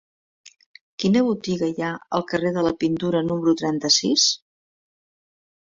[1.03, 4.29] Quina botiga hi ha al carrer de la Pintura número trenta-sis?